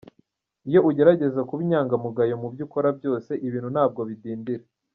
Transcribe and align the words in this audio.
Iyo 0.69 0.79
ugerageza 0.89 1.41
kuba 1.47 1.61
inyangamugayo 1.65 2.33
mu 2.41 2.47
byo 2.53 2.63
ukora 2.67 2.89
byose 2.99 3.31
ibintu 3.45 3.69
ntabwo 3.75 4.01
bidindira. 4.09 4.63